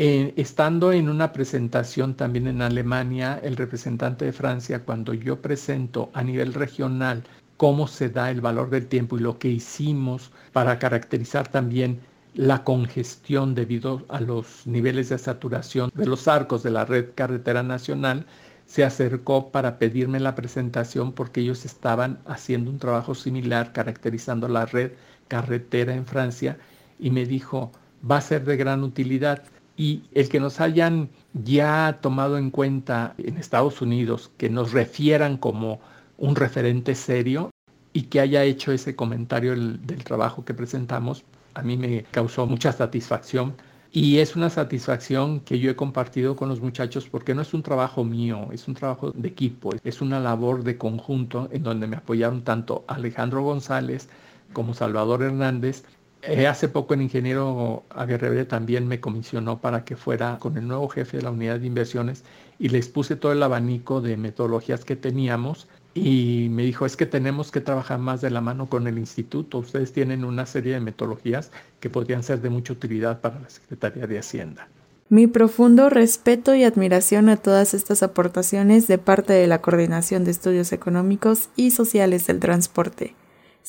Eh, 0.00 0.33
estando 0.37 0.93
en 0.93 1.09
una 1.09 1.33
presentación 1.33 2.14
también 2.14 2.47
en 2.47 2.62
Alemania, 2.62 3.40
el 3.43 3.57
representante 3.57 4.25
de 4.25 4.33
Francia, 4.33 4.85
cuando 4.85 5.12
yo 5.12 5.43
presento 5.43 6.11
a 6.14 6.23
nivel 6.23 6.55
regional 6.55 7.25
cómo 7.57 7.88
se 7.88 8.09
da 8.09 8.31
el 8.31 8.40
valor 8.40 8.71
del 8.71 8.87
tiempo 8.87 9.19
y 9.19 9.21
lo 9.21 9.40
que 9.40 9.49
hicimos 9.49 10.31
para 10.52 10.78
caracterizar 10.78 11.49
también 11.49 12.00
la 12.35 12.62
congestión 12.62 13.57
debido 13.57 14.05
a 14.09 14.21
los 14.21 14.64
niveles 14.69 15.09
de 15.09 15.19
saturación 15.19 15.90
de 15.95 16.07
los 16.07 16.28
arcos 16.28 16.62
de 16.62 16.71
la 16.71 16.85
red 16.85 17.07
carretera 17.17 17.64
nacional, 17.64 18.25
se 18.67 18.85
acercó 18.85 19.50
para 19.50 19.78
pedirme 19.81 20.21
la 20.21 20.37
presentación 20.37 21.12
porque 21.12 21.40
ellos 21.40 21.64
estaban 21.64 22.21
haciendo 22.26 22.71
un 22.71 22.78
trabajo 22.78 23.17
similar 23.17 23.73
caracterizando 23.73 24.47
la 24.47 24.67
red 24.67 24.93
carretera 25.26 25.95
en 25.95 26.07
Francia 26.07 26.57
y 27.00 27.11
me 27.11 27.26
dijo, 27.26 27.73
va 28.09 28.19
a 28.19 28.21
ser 28.21 28.45
de 28.45 28.57
gran 28.57 28.85
utilidad. 28.85 29.43
Y 29.78 30.02
el 30.12 30.28
que 30.28 30.40
nos 30.40 30.61
hayan 30.61 31.08
ya 31.32 32.00
tomado 32.02 32.37
en 32.37 32.50
cuenta 32.50 33.14
en 33.16 33.38
Estados 33.38 33.80
Unidos, 33.80 34.30
que 34.37 34.50
nos 34.50 34.73
refieran 34.73 35.38
como 35.38 35.80
un 36.18 36.37
referente 36.37 36.94
serio 36.94 37.50
y 37.92 38.02
que 38.02 38.20
haya 38.20 38.44
hecho 38.44 38.73
ese 38.73 38.94
comentario 38.94 39.54
del 39.54 40.04
trabajo 40.04 40.44
que 40.44 40.52
presentamos, 40.52 41.25
a 41.54 41.62
mí 41.62 41.76
me 41.76 42.02
causó 42.11 42.47
mucha 42.47 42.73
satisfacción 42.73 43.54
y 43.90 44.18
es 44.18 44.37
una 44.37 44.50
satisfacción 44.50 45.40
que 45.40 45.58
yo 45.58 45.70
he 45.70 45.76
compartido 45.76 46.37
con 46.37 46.49
los 46.50 46.61
muchachos 46.61 47.08
porque 47.08 47.35
no 47.35 47.40
es 47.40 47.54
un 47.54 47.62
trabajo 47.62 48.04
mío, 48.04 48.49
es 48.52 48.68
un 48.68 48.75
trabajo 48.75 49.12
de 49.12 49.28
equipo, 49.28 49.70
es 49.82 50.02
una 50.02 50.20
labor 50.20 50.62
de 50.62 50.76
conjunto 50.76 51.49
en 51.52 51.62
donde 51.62 51.87
me 51.87 51.97
apoyaron 51.97 52.42
tanto 52.42 52.85
Alejandro 52.87 53.42
González 53.42 54.08
como 54.52 54.75
Salvador 54.75 55.23
Hernández. 55.23 55.85
Eh, 56.22 56.46
hace 56.46 56.68
poco 56.68 56.94
el 56.94 57.02
ingeniero 57.02 57.84
Aguirre 57.90 58.44
también 58.44 58.88
me 58.88 59.00
comisionó 59.00 59.60
para 59.60 59.84
que 59.84 59.96
fuera 59.96 60.38
con 60.38 60.56
el 60.56 60.66
nuevo 60.66 60.88
jefe 60.88 61.18
de 61.18 61.22
la 61.22 61.30
unidad 61.30 61.60
de 61.60 61.66
inversiones 61.66 62.25
y 62.58 62.70
les 62.70 62.88
puse 62.88 63.14
todo 63.14 63.32
el 63.32 63.42
abanico 63.42 64.00
de 64.00 64.16
metodologías 64.16 64.84
que 64.84 64.96
teníamos 64.96 65.68
y 65.94 66.48
me 66.50 66.64
dijo, 66.64 66.87
es 66.87 66.96
que 66.96 67.06
tenemos 67.06 67.50
que 67.50 67.60
trabajar 67.60 67.98
más 67.98 68.20
de 68.20 68.30
la 68.30 68.40
mano 68.40 68.66
con 68.66 68.87
el 68.87 68.98
instituto. 68.98 69.58
Ustedes 69.58 69.92
tienen 69.92 70.25
una 70.25 70.46
serie 70.46 70.75
de 70.75 70.80
metodologías 70.80 71.50
que 71.80 71.90
podrían 71.90 72.22
ser 72.22 72.40
de 72.40 72.50
mucha 72.50 72.72
utilidad 72.72 73.20
para 73.20 73.40
la 73.40 73.50
Secretaría 73.50 74.06
de 74.06 74.18
Hacienda. 74.18 74.68
Mi 75.08 75.26
profundo 75.26 75.88
respeto 75.88 76.54
y 76.54 76.64
admiración 76.64 77.30
a 77.30 77.37
todas 77.37 77.75
estas 77.75 78.02
aportaciones 78.02 78.87
de 78.88 78.98
parte 78.98 79.32
de 79.32 79.46
la 79.46 79.62
Coordinación 79.62 80.25
de 80.25 80.32
Estudios 80.32 80.72
Económicos 80.72 81.48
y 81.56 81.70
Sociales 81.70 82.26
del 82.26 82.40
Transporte. 82.40 83.14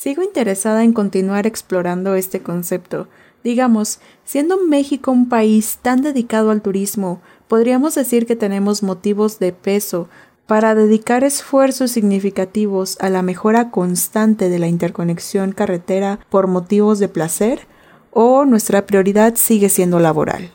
Sigo 0.02 0.24
interesada 0.24 0.86
en 0.86 0.94
continuar 0.94 1.46
explorando 1.46 2.16
este 2.16 2.42
concepto. 2.42 3.10
Digamos, 3.44 4.00
siendo 4.24 4.58
México 4.58 5.12
un 5.12 5.28
país 5.28 5.80
tan 5.82 6.02
dedicado 6.02 6.52
al 6.52 6.62
turismo, 6.62 7.22
podríamos 7.50 7.96
decir 7.96 8.26
que 8.26 8.38
tenemos 8.38 8.82
motivos 8.82 9.40
de 9.40 9.52
peso 9.52 10.08
para 10.48 10.74
dedicar 10.74 11.26
esfuerzos 11.26 11.92
significativos 11.92 12.96
a 13.02 13.10
la 13.10 13.22
mejora 13.24 13.72
constante 13.72 14.48
de 14.50 14.60
la 14.60 14.68
interconexión 14.70 15.52
carretera 15.52 16.22
por 16.30 16.48
motivos 16.48 17.00
de 17.00 17.10
placer 17.10 17.68
o 18.12 18.46
nuestra 18.46 18.86
prioridad 18.86 19.36
sigue 19.36 19.68
siendo 19.68 20.00
laboral. 20.00 20.54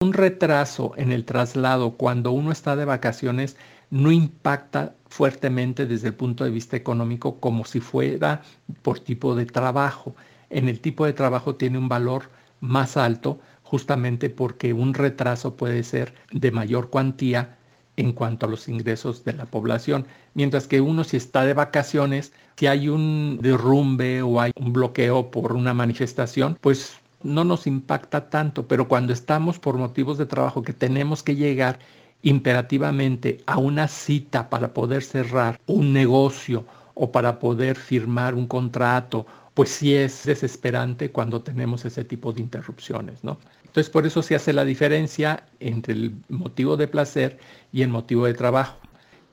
Un 0.00 0.14
retraso 0.14 0.92
en 0.96 1.12
el 1.12 1.26
traslado 1.26 1.98
cuando 1.98 2.32
uno 2.32 2.52
está 2.52 2.74
de 2.74 2.86
vacaciones 2.86 3.58
no 3.90 4.12
impacta 4.12 4.94
fuertemente 5.08 5.86
desde 5.86 6.08
el 6.08 6.14
punto 6.14 6.44
de 6.44 6.50
vista 6.50 6.76
económico 6.76 7.40
como 7.40 7.64
si 7.64 7.80
fuera 7.80 8.42
por 8.82 9.00
tipo 9.00 9.34
de 9.34 9.46
trabajo. 9.46 10.14
En 10.50 10.68
el 10.68 10.80
tipo 10.80 11.06
de 11.06 11.12
trabajo 11.12 11.56
tiene 11.56 11.78
un 11.78 11.88
valor 11.88 12.30
más 12.60 12.96
alto 12.96 13.40
justamente 13.62 14.30
porque 14.30 14.72
un 14.72 14.94
retraso 14.94 15.56
puede 15.56 15.82
ser 15.82 16.14
de 16.32 16.50
mayor 16.50 16.90
cuantía 16.90 17.58
en 17.96 18.12
cuanto 18.12 18.46
a 18.46 18.48
los 18.48 18.68
ingresos 18.68 19.24
de 19.24 19.32
la 19.32 19.44
población. 19.46 20.06
Mientras 20.34 20.66
que 20.66 20.80
uno 20.80 21.04
si 21.04 21.16
está 21.16 21.44
de 21.44 21.54
vacaciones, 21.54 22.32
si 22.56 22.66
hay 22.66 22.88
un 22.88 23.38
derrumbe 23.42 24.22
o 24.22 24.40
hay 24.40 24.52
un 24.56 24.72
bloqueo 24.72 25.30
por 25.30 25.52
una 25.52 25.74
manifestación, 25.74 26.56
pues 26.60 26.94
no 27.22 27.44
nos 27.44 27.66
impacta 27.66 28.30
tanto, 28.30 28.68
pero 28.68 28.86
cuando 28.88 29.12
estamos 29.12 29.58
por 29.58 29.76
motivos 29.76 30.18
de 30.18 30.26
trabajo 30.26 30.62
que 30.62 30.72
tenemos 30.72 31.22
que 31.22 31.34
llegar 31.34 31.80
imperativamente 32.22 33.42
a 33.46 33.58
una 33.58 33.88
cita 33.88 34.50
para 34.50 34.74
poder 34.74 35.02
cerrar 35.02 35.60
un 35.66 35.92
negocio 35.92 36.64
o 36.94 37.12
para 37.12 37.38
poder 37.38 37.76
firmar 37.76 38.34
un 38.34 38.46
contrato, 38.46 39.26
pues 39.54 39.70
sí 39.70 39.94
es 39.94 40.24
desesperante 40.24 41.10
cuando 41.10 41.42
tenemos 41.42 41.84
ese 41.84 42.04
tipo 42.04 42.32
de 42.32 42.40
interrupciones, 42.40 43.22
¿no? 43.22 43.38
Entonces, 43.64 43.90
por 43.90 44.06
eso 44.06 44.22
se 44.22 44.34
hace 44.34 44.52
la 44.52 44.64
diferencia 44.64 45.44
entre 45.60 45.94
el 45.94 46.14
motivo 46.28 46.76
de 46.76 46.88
placer 46.88 47.38
y 47.72 47.82
el 47.82 47.88
motivo 47.88 48.26
de 48.26 48.34
trabajo. 48.34 48.78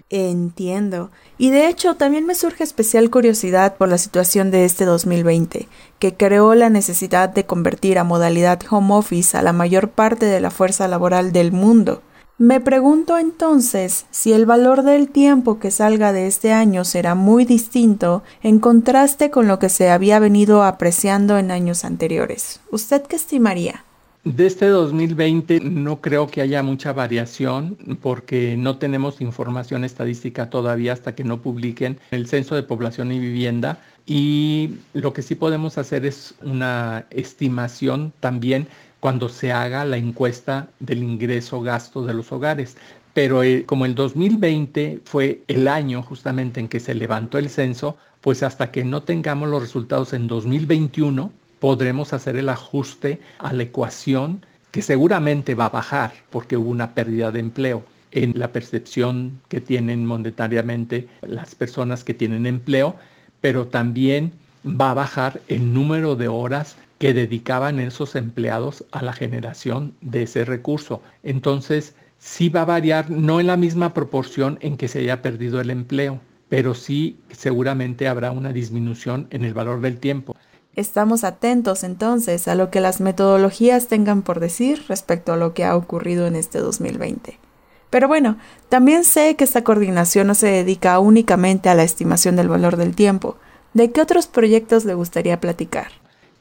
Entiendo. 0.09 1.09
Y 1.37 1.49
de 1.49 1.67
hecho, 1.67 1.95
también 1.95 2.27
me 2.27 2.35
surge 2.35 2.63
especial 2.63 3.09
curiosidad 3.09 3.75
por 3.75 3.89
la 3.89 3.97
situación 3.97 4.51
de 4.51 4.65
este 4.65 4.85
2020, 4.85 5.67
que 5.97 6.13
creó 6.15 6.53
la 6.53 6.69
necesidad 6.69 7.29
de 7.29 7.45
convertir 7.45 7.97
a 7.97 8.03
modalidad 8.03 8.59
home 8.69 8.93
office 8.93 9.35
a 9.35 9.41
la 9.41 9.53
mayor 9.53 9.89
parte 9.89 10.27
de 10.27 10.39
la 10.39 10.51
fuerza 10.51 10.87
laboral 10.87 11.31
del 11.31 11.51
mundo. 11.51 12.03
Me 12.37 12.59
pregunto 12.59 13.17
entonces 13.17 14.07
si 14.11 14.33
el 14.33 14.45
valor 14.45 14.83
del 14.83 15.07
tiempo 15.07 15.57
que 15.57 15.71
salga 15.71 16.11
de 16.11 16.27
este 16.27 16.51
año 16.51 16.83
será 16.83 17.15
muy 17.15 17.45
distinto 17.45 18.23
en 18.43 18.59
contraste 18.59 19.29
con 19.31 19.47
lo 19.47 19.57
que 19.57 19.69
se 19.69 19.89
había 19.89 20.19
venido 20.19 20.63
apreciando 20.63 21.37
en 21.37 21.49
años 21.49 21.85
anteriores. 21.85 22.59
¿Usted 22.71 23.03
qué 23.03 23.15
estimaría? 23.15 23.85
De 24.25 24.47
este 24.47 24.67
2020 24.67 25.61
no 25.61 26.01
creo 26.01 26.27
que 26.27 26.41
haya 26.41 26.61
mucha 26.61 26.91
variación 26.91 27.77
porque 28.01 28.57
no 28.57 28.79
tenemos 28.79 29.21
información 29.21 29.85
estadística 29.85 30.49
todavía 30.49 30.91
hasta 30.91 31.15
que 31.15 31.23
no 31.23 31.41
publiquen 31.41 31.99
el 32.11 32.27
censo 32.27 32.55
de 32.55 32.63
población 32.63 33.13
y 33.13 33.19
vivienda 33.19 33.79
y 34.05 34.71
lo 34.93 35.13
que 35.13 35.21
sí 35.21 35.35
podemos 35.35 35.77
hacer 35.77 36.05
es 36.05 36.35
una 36.41 37.05
estimación 37.11 38.11
también 38.19 38.67
cuando 39.05 39.29
se 39.29 39.51
haga 39.51 39.85
la 39.85 39.97
encuesta 39.97 40.67
del 40.79 41.03
ingreso 41.03 41.61
gasto 41.61 42.03
de 42.03 42.15
los 42.15 42.31
hogares. 42.31 42.75
Pero 43.13 43.43
eh, 43.43 43.63
como 43.63 43.85
el 43.85 43.93
2020 43.93 45.01
fue 45.05 45.43
el 45.47 45.67
año 45.67 46.01
justamente 46.01 46.59
en 46.59 46.67
que 46.67 46.79
se 46.79 46.95
levantó 46.95 47.37
el 47.37 47.51
censo, 47.51 47.97
pues 48.21 48.41
hasta 48.41 48.71
que 48.71 48.83
no 48.83 49.03
tengamos 49.03 49.47
los 49.47 49.61
resultados 49.61 50.13
en 50.13 50.25
2021, 50.25 51.31
podremos 51.59 52.13
hacer 52.13 52.35
el 52.35 52.49
ajuste 52.49 53.19
a 53.37 53.53
la 53.53 53.61
ecuación 53.61 54.43
que 54.71 54.81
seguramente 54.81 55.53
va 55.53 55.65
a 55.65 55.69
bajar 55.69 56.11
porque 56.31 56.57
hubo 56.57 56.71
una 56.71 56.95
pérdida 56.95 57.31
de 57.31 57.41
empleo 57.41 57.83
en 58.11 58.33
la 58.35 58.51
percepción 58.51 59.39
que 59.49 59.61
tienen 59.61 60.03
monetariamente 60.03 61.07
las 61.21 61.53
personas 61.53 62.03
que 62.03 62.15
tienen 62.15 62.47
empleo, 62.47 62.95
pero 63.39 63.67
también 63.67 64.31
va 64.65 64.91
a 64.91 64.95
bajar 64.95 65.41
el 65.47 65.73
número 65.73 66.15
de 66.15 66.27
horas 66.27 66.75
que 66.97 67.13
dedicaban 67.13 67.79
esos 67.79 68.15
empleados 68.15 68.85
a 68.91 69.03
la 69.03 69.13
generación 69.13 69.93
de 70.01 70.23
ese 70.23 70.45
recurso. 70.45 71.01
Entonces, 71.23 71.95
sí 72.19 72.49
va 72.49 72.61
a 72.61 72.65
variar, 72.65 73.09
no 73.11 73.39
en 73.39 73.47
la 73.47 73.57
misma 73.57 73.93
proporción 73.93 74.57
en 74.61 74.77
que 74.77 74.87
se 74.87 74.99
haya 74.99 75.21
perdido 75.21 75.61
el 75.61 75.69
empleo, 75.69 76.19
pero 76.49 76.73
sí 76.73 77.17
seguramente 77.31 78.07
habrá 78.07 78.31
una 78.31 78.53
disminución 78.53 79.27
en 79.29 79.43
el 79.43 79.53
valor 79.53 79.81
del 79.81 79.97
tiempo. 79.97 80.35
Estamos 80.75 81.23
atentos 81.23 81.83
entonces 81.83 82.47
a 82.47 82.55
lo 82.55 82.69
que 82.69 82.81
las 82.81 82.99
metodologías 82.99 83.87
tengan 83.87 84.23
por 84.23 84.39
decir 84.39 84.83
respecto 84.89 85.31
a 85.31 85.37
lo 85.37 85.53
que 85.53 85.63
ha 85.63 85.75
ocurrido 85.75 86.27
en 86.27 86.35
este 86.35 86.59
2020. 86.59 87.39
Pero 87.89 88.09
bueno, 88.09 88.37
también 88.67 89.05
sé 89.05 89.35
que 89.35 89.45
esta 89.45 89.63
coordinación 89.63 90.27
no 90.27 90.35
se 90.35 90.47
dedica 90.47 90.99
únicamente 90.99 91.69
a 91.69 91.75
la 91.75 91.83
estimación 91.83 92.35
del 92.35 92.49
valor 92.49 92.75
del 92.75 92.93
tiempo. 92.93 93.37
¿De 93.75 93.91
qué 93.91 94.01
otros 94.01 94.25
proyectos 94.25 94.85
le 94.85 94.95
gustaría 94.95 95.39
platicar? 95.39 95.91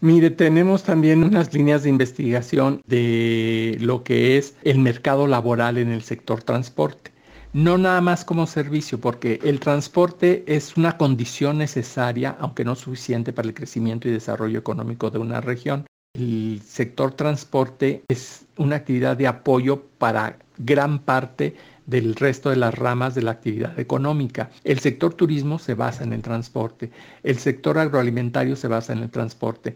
Mire, 0.01 0.31
tenemos 0.31 0.85
también 0.85 1.23
unas 1.23 1.53
líneas 1.53 1.83
de 1.83 1.91
investigación 1.91 2.81
de 2.87 3.77
lo 3.81 4.05
que 4.05 4.39
es 4.39 4.55
el 4.63 4.79
mercado 4.79 5.27
laboral 5.27 5.77
en 5.77 5.91
el 5.91 6.03
sector 6.03 6.43
transporte 6.43 7.15
no 7.55 7.79
nada 7.79 8.01
más 8.01 8.25
como 8.25 8.49
servicio, 8.49 9.01
porque 9.01 9.39
el 9.45 9.61
transporte 9.61 10.43
es 10.49 10.77
una 10.77 10.99
condición 10.99 11.57
necesaria, 11.57 12.37
aunque 12.41 12.65
no 12.65 12.75
suficiente 12.75 13.33
para 13.33 13.47
el 13.47 13.55
crecimiento 13.55 14.09
y 14.09 14.11
desarrollo 14.11 14.59
económico 14.59 15.09
de 15.11 15.21
una 15.21 15.41
región. 15.41 15.87
El 16.15 16.61
sector 16.67 17.13
transporte 17.13 18.03
es 18.09 18.47
una 18.57 18.77
actividad 18.77 19.17
de 19.17 19.29
apoyo 19.29 19.85
para 19.99 20.37
gran 20.59 20.99
parte 20.99 21.55
del 21.87 22.15
resto 22.15 22.51
de 22.51 22.57
las 22.57 22.75
ramas 22.75 23.15
de 23.15 23.23
la 23.23 23.33
actividad 23.33 23.79
económica. 23.79 24.51
El 24.65 24.79
sector 24.79 25.15
turismo 25.15 25.59
se 25.59 25.75
basa 25.75 26.05
en 26.05 26.13
el 26.13 26.23
transporte, 26.23 26.91
el 27.23 27.39
sector 27.39 27.79
agroalimentario 27.79 28.57
se 28.57 28.69
basa 28.69 28.93
en 28.93 29.01
el 29.01 29.11
transporte, 29.11 29.75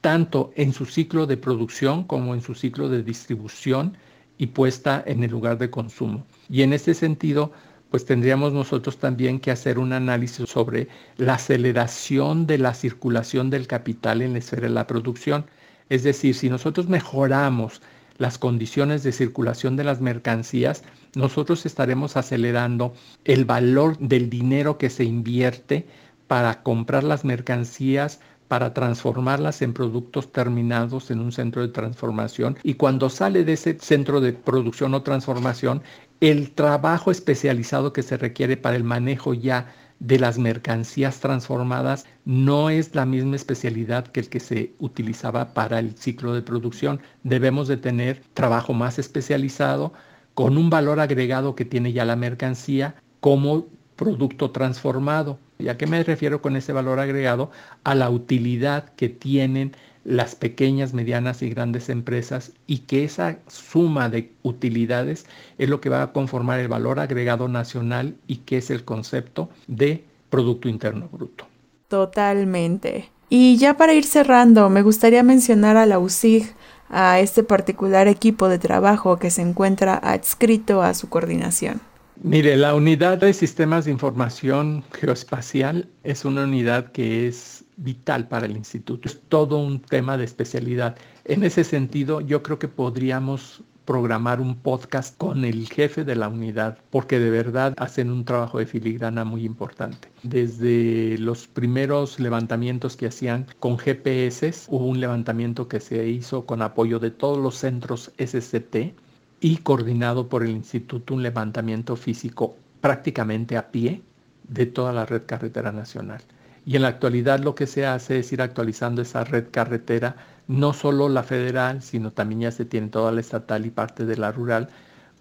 tanto 0.00 0.52
en 0.54 0.72
su 0.72 0.86
ciclo 0.86 1.26
de 1.26 1.36
producción 1.36 2.04
como 2.04 2.34
en 2.34 2.42
su 2.42 2.54
ciclo 2.54 2.88
de 2.88 3.02
distribución 3.02 3.96
y 4.38 4.48
puesta 4.48 5.02
en 5.06 5.24
el 5.24 5.30
lugar 5.30 5.58
de 5.58 5.70
consumo. 5.70 6.26
Y 6.48 6.62
en 6.62 6.72
este 6.72 6.94
sentido, 6.94 7.52
pues 7.90 8.04
tendríamos 8.04 8.52
nosotros 8.52 8.98
también 8.98 9.40
que 9.40 9.50
hacer 9.50 9.78
un 9.78 9.92
análisis 9.92 10.48
sobre 10.48 10.88
la 11.16 11.34
aceleración 11.34 12.46
de 12.46 12.58
la 12.58 12.74
circulación 12.74 13.48
del 13.48 13.66
capital 13.66 14.22
en 14.22 14.32
la 14.32 14.40
esfera 14.40 14.62
de 14.62 14.74
la 14.74 14.86
producción. 14.86 15.46
Es 15.88 16.02
decir, 16.02 16.34
si 16.34 16.50
nosotros 16.50 16.88
mejoramos 16.88 17.80
las 18.18 18.38
condiciones 18.38 19.02
de 19.02 19.12
circulación 19.12 19.76
de 19.76 19.84
las 19.84 20.00
mercancías, 20.00 20.82
nosotros 21.16 21.64
estaremos 21.64 22.16
acelerando 22.16 22.92
el 23.24 23.46
valor 23.46 23.98
del 23.98 24.28
dinero 24.28 24.76
que 24.76 24.90
se 24.90 25.04
invierte 25.04 25.86
para 26.28 26.62
comprar 26.62 27.04
las 27.04 27.24
mercancías, 27.24 28.20
para 28.48 28.74
transformarlas 28.74 29.62
en 29.62 29.72
productos 29.72 30.30
terminados 30.30 31.10
en 31.10 31.20
un 31.20 31.32
centro 31.32 31.62
de 31.62 31.68
transformación 31.68 32.58
y 32.62 32.74
cuando 32.74 33.08
sale 33.08 33.44
de 33.44 33.54
ese 33.54 33.78
centro 33.80 34.20
de 34.20 34.34
producción 34.34 34.92
o 34.94 35.02
transformación, 35.02 35.82
el 36.20 36.52
trabajo 36.52 37.10
especializado 37.10 37.92
que 37.94 38.02
se 38.02 38.18
requiere 38.18 38.58
para 38.58 38.76
el 38.76 38.84
manejo 38.84 39.32
ya 39.32 39.74
de 39.98 40.18
las 40.18 40.38
mercancías 40.38 41.20
transformadas 41.20 42.04
no 42.26 42.68
es 42.68 42.94
la 42.94 43.06
misma 43.06 43.36
especialidad 43.36 44.06
que 44.08 44.20
el 44.20 44.28
que 44.28 44.40
se 44.40 44.74
utilizaba 44.78 45.54
para 45.54 45.78
el 45.78 45.96
ciclo 45.96 46.34
de 46.34 46.42
producción. 46.42 47.00
Debemos 47.22 47.68
de 47.68 47.78
tener 47.78 48.20
trabajo 48.34 48.74
más 48.74 48.98
especializado 48.98 49.94
con 50.36 50.58
un 50.58 50.68
valor 50.68 51.00
agregado 51.00 51.54
que 51.54 51.64
tiene 51.64 51.94
ya 51.94 52.04
la 52.04 52.14
mercancía 52.14 52.94
como 53.20 53.68
producto 53.96 54.50
transformado. 54.50 55.38
¿Y 55.58 55.68
a 55.68 55.78
qué 55.78 55.86
me 55.86 56.04
refiero 56.04 56.42
con 56.42 56.56
ese 56.56 56.74
valor 56.74 57.00
agregado? 57.00 57.50
A 57.84 57.94
la 57.94 58.10
utilidad 58.10 58.90
que 58.96 59.08
tienen 59.08 59.74
las 60.04 60.34
pequeñas, 60.34 60.92
medianas 60.92 61.40
y 61.40 61.48
grandes 61.48 61.88
empresas 61.88 62.52
y 62.66 62.80
que 62.80 63.04
esa 63.04 63.38
suma 63.46 64.10
de 64.10 64.30
utilidades 64.42 65.24
es 65.56 65.70
lo 65.70 65.80
que 65.80 65.88
va 65.88 66.02
a 66.02 66.12
conformar 66.12 66.60
el 66.60 66.68
valor 66.68 67.00
agregado 67.00 67.48
nacional 67.48 68.14
y 68.26 68.36
que 68.36 68.58
es 68.58 68.70
el 68.70 68.84
concepto 68.84 69.48
de 69.68 70.04
Producto 70.28 70.68
Interno 70.68 71.08
Bruto. 71.10 71.46
Totalmente. 71.88 73.08
Y 73.30 73.56
ya 73.56 73.78
para 73.78 73.94
ir 73.94 74.04
cerrando, 74.04 74.68
me 74.68 74.82
gustaría 74.82 75.22
mencionar 75.22 75.78
a 75.78 75.86
la 75.86 75.98
USIG, 75.98 76.54
a 76.88 77.20
este 77.20 77.42
particular 77.42 78.08
equipo 78.08 78.48
de 78.48 78.58
trabajo 78.58 79.18
que 79.18 79.30
se 79.30 79.42
encuentra 79.42 79.94
adscrito 79.96 80.82
a 80.82 80.94
su 80.94 81.08
coordinación. 81.08 81.80
Mire, 82.22 82.56
la 82.56 82.74
unidad 82.74 83.18
de 83.18 83.32
sistemas 83.34 83.84
de 83.84 83.90
información 83.90 84.84
geoespacial 84.92 85.88
es 86.02 86.24
una 86.24 86.44
unidad 86.44 86.90
que 86.92 87.28
es 87.28 87.64
vital 87.76 88.26
para 88.28 88.46
el 88.46 88.56
instituto. 88.56 89.08
Es 89.08 89.20
todo 89.28 89.58
un 89.58 89.80
tema 89.82 90.16
de 90.16 90.24
especialidad. 90.24 90.96
En 91.24 91.44
ese 91.44 91.62
sentido, 91.62 92.22
yo 92.22 92.42
creo 92.42 92.58
que 92.58 92.68
podríamos 92.68 93.62
programar 93.86 94.40
un 94.40 94.56
podcast 94.56 95.16
con 95.16 95.44
el 95.44 95.68
jefe 95.68 96.04
de 96.04 96.16
la 96.16 96.28
unidad, 96.28 96.78
porque 96.90 97.18
de 97.18 97.30
verdad 97.30 97.72
hacen 97.78 98.10
un 98.10 98.24
trabajo 98.24 98.58
de 98.58 98.66
filigrana 98.66 99.24
muy 99.24 99.44
importante. 99.44 100.08
Desde 100.22 101.16
los 101.18 101.46
primeros 101.46 102.20
levantamientos 102.20 102.96
que 102.96 103.06
hacían 103.06 103.46
con 103.60 103.78
GPS, 103.78 104.52
hubo 104.68 104.86
un 104.86 105.00
levantamiento 105.00 105.68
que 105.68 105.80
se 105.80 106.08
hizo 106.08 106.44
con 106.44 106.60
apoyo 106.60 106.98
de 106.98 107.12
todos 107.12 107.38
los 107.38 107.54
centros 107.54 108.12
SCT 108.18 108.94
y 109.40 109.58
coordinado 109.58 110.28
por 110.28 110.42
el 110.42 110.50
instituto 110.50 111.14
un 111.14 111.22
levantamiento 111.22 111.96
físico 111.96 112.56
prácticamente 112.80 113.56
a 113.56 113.70
pie 113.70 114.02
de 114.48 114.66
toda 114.66 114.92
la 114.92 115.06
red 115.06 115.22
carretera 115.26 115.72
nacional. 115.72 116.22
Y 116.64 116.74
en 116.74 116.82
la 116.82 116.88
actualidad 116.88 117.38
lo 117.38 117.54
que 117.54 117.68
se 117.68 117.86
hace 117.86 118.18
es 118.18 118.32
ir 118.32 118.42
actualizando 118.42 119.02
esa 119.02 119.22
red 119.22 119.46
carretera, 119.52 120.16
no 120.48 120.72
solo 120.72 121.08
la 121.08 121.22
federal, 121.22 121.82
sino 121.82 122.12
también 122.12 122.42
ya 122.42 122.50
se 122.52 122.64
tiene 122.64 122.88
toda 122.88 123.12
la 123.12 123.20
estatal 123.20 123.66
y 123.66 123.70
parte 123.70 124.06
de 124.06 124.16
la 124.16 124.32
rural, 124.32 124.70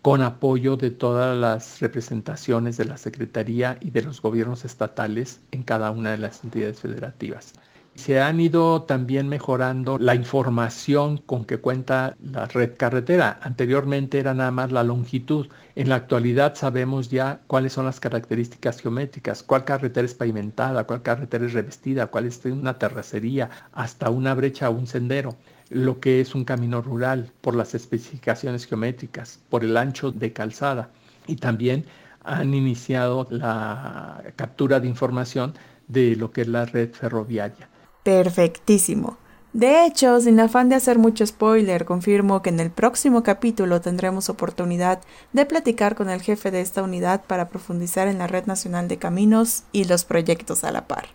con 0.02 0.22
apoyo 0.22 0.78
de 0.78 0.92
todas 0.92 1.36
las 1.38 1.80
representaciones 1.82 2.78
de 2.78 2.86
la 2.86 2.98
Secretaría 2.98 3.78
y 3.82 3.92
de 3.92 4.04
los 4.04 4.22
gobiernos 4.22 4.66
estatales 4.66 5.42
en 5.52 5.64
cada 5.64 5.92
una 5.92 6.12
de 6.12 6.20
las 6.20 6.44
entidades 6.44 6.80
federativas. 6.80 7.54
Se 7.96 8.22
han 8.22 8.40
ido 8.40 8.84
también 8.84 9.30
mejorando 9.30 9.98
la 9.98 10.16
información 10.16 11.18
con 11.18 11.46
que 11.46 11.58
cuenta 11.58 12.16
la 12.22 12.46
red 12.46 12.76
carretera. 12.78 13.40
Anteriormente 13.42 14.20
era 14.20 14.34
nada 14.34 14.52
más 14.52 14.72
la 14.72 14.84
longitud. 14.84 15.48
En 15.76 15.90
la 15.90 15.96
actualidad 15.96 16.56
sabemos 16.56 17.10
ya 17.10 17.42
cuáles 17.48 17.74
son 17.74 17.86
las 17.86 18.00
características 18.00 18.82
geométricas, 18.82 19.44
cuál 19.44 19.64
carretera 19.66 20.06
es 20.06 20.14
pavimentada, 20.14 20.84
cuál 20.86 21.02
carretera 21.02 21.46
es 21.46 21.54
revestida, 21.54 22.08
cuál 22.08 22.26
es 22.26 22.44
una 22.46 22.78
terracería, 22.78 23.50
hasta 23.72 24.10
una 24.10 24.34
brecha 24.34 24.70
o 24.70 24.74
un 24.74 24.88
sendero 24.88 25.36
lo 25.70 26.00
que 26.00 26.22
es 26.22 26.36
un 26.36 26.46
camino 26.46 26.82
rural 26.82 27.32
por 27.42 27.56
las 27.56 27.74
especificaciones 27.76 28.66
geométricas, 28.68 29.40
por 29.50 29.64
el 29.64 29.76
ancho 29.78 30.12
de 30.12 30.34
calzada 30.34 30.90
y 31.28 31.38
también 31.38 31.86
han 32.24 32.54
iniciado 32.54 33.28
la 33.30 34.24
captura 34.36 34.80
de 34.80 34.88
información 34.88 35.54
de 35.88 36.16
lo 36.16 36.32
que 36.32 36.42
es 36.42 36.48
la 36.48 36.66
red 36.66 36.92
ferroviaria. 36.92 37.70
Perfectísimo. 38.06 39.18
De 39.52 39.84
hecho, 39.84 40.22
sin 40.22 40.40
afán 40.40 40.70
de 40.70 40.76
hacer 40.76 41.00
mucho 41.00 41.26
spoiler, 41.26 41.86
confirmo 41.86 42.44
que 42.44 42.52
en 42.52 42.60
el 42.60 42.70
próximo 42.70 43.24
capítulo 43.24 43.82
tendremos 43.82 44.30
oportunidad 44.30 45.02
de 45.34 45.48
platicar 45.48 45.96
con 45.96 46.12
el 46.12 46.22
jefe 46.22 46.52
de 46.52 46.62
esta 46.62 46.84
unidad 46.84 47.24
para 47.26 47.50
profundizar 47.50 48.08
en 48.08 48.20
la 48.20 48.28
Red 48.28 48.46
Nacional 48.46 48.88
de 48.88 48.98
Caminos 48.98 49.64
y 49.72 49.86
los 49.86 50.06
proyectos 50.06 50.64
a 50.64 50.72
la 50.72 50.88
par. 50.88 51.08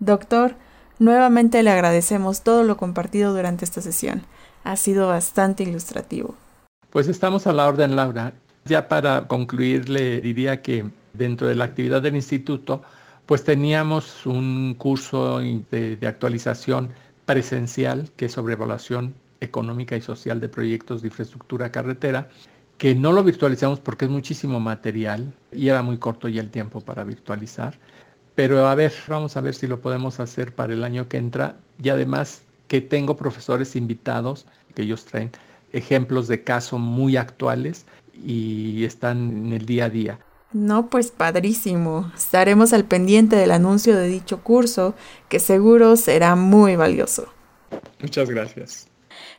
Doctor, 0.00 0.56
nuevamente 0.98 1.62
le 1.62 1.70
agradecemos 1.70 2.42
todo 2.42 2.64
lo 2.64 2.76
compartido 2.76 3.32
durante 3.32 3.64
esta 3.64 3.80
sesión. 3.80 4.22
Ha 4.64 4.74
sido 4.74 5.06
bastante 5.06 5.62
ilustrativo. 5.62 6.34
Pues 6.90 7.06
estamos 7.06 7.46
a 7.46 7.52
la 7.52 7.68
orden, 7.68 7.94
Laura. 7.94 8.32
Ya 8.64 8.88
para 8.88 9.28
concluir, 9.28 9.88
le 9.88 10.20
diría 10.20 10.62
que 10.62 10.84
dentro 11.12 11.46
de 11.46 11.54
la 11.54 11.66
actividad 11.66 12.02
del 12.02 12.16
instituto, 12.16 12.82
pues 13.28 13.44
teníamos 13.44 14.24
un 14.24 14.74
curso 14.78 15.40
de, 15.40 15.98
actualización 16.06 16.88
presencial 17.26 18.10
que 18.16 18.24
es 18.24 18.32
sobre 18.32 18.54
evaluación 18.54 19.14
económica 19.40 19.94
y 19.98 20.00
social 20.00 20.40
de 20.40 20.48
proyectos 20.48 21.02
de 21.02 21.08
infraestructura 21.08 21.70
carretera, 21.70 22.30
que 22.78 22.94
no 22.94 23.12
lo 23.12 23.22
virtualizamos 23.22 23.80
porque 23.80 24.06
es 24.06 24.10
muchísimo 24.10 24.60
material 24.60 25.34
y 25.52 25.68
era 25.68 25.82
muy 25.82 25.98
corto 25.98 26.28
ya 26.28 26.40
el 26.40 26.48
tiempo 26.48 26.80
para 26.80 27.04
virtualizar. 27.04 27.78
Pero 28.34 28.66
a 28.66 28.74
ver, 28.74 28.94
vamos 29.08 29.36
a 29.36 29.42
ver 29.42 29.54
si 29.54 29.66
lo 29.66 29.82
podemos 29.82 30.20
hacer 30.20 30.54
para 30.54 30.72
el 30.72 30.82
año 30.82 31.06
que 31.06 31.18
entra. 31.18 31.56
Y 31.82 31.90
además 31.90 32.40
que 32.66 32.80
tengo 32.80 33.18
profesores 33.18 33.76
invitados 33.76 34.46
que 34.74 34.84
ellos 34.84 35.04
traen 35.04 35.32
ejemplos 35.74 36.28
de 36.28 36.44
caso 36.44 36.78
muy 36.78 37.18
actuales 37.18 37.84
y 38.14 38.84
están 38.84 39.48
en 39.48 39.52
el 39.52 39.66
día 39.66 39.84
a 39.84 39.90
día. 39.90 40.18
No, 40.52 40.88
pues 40.88 41.10
padrísimo. 41.10 42.10
Estaremos 42.16 42.72
al 42.72 42.84
pendiente 42.84 43.36
del 43.36 43.50
anuncio 43.50 43.96
de 43.96 44.08
dicho 44.08 44.42
curso, 44.42 44.94
que 45.28 45.40
seguro 45.40 45.96
será 45.96 46.36
muy 46.36 46.74
valioso. 46.76 47.26
Muchas 48.00 48.30
gracias. 48.30 48.86